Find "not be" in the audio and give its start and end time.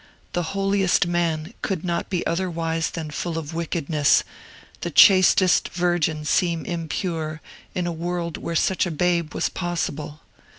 1.85-2.25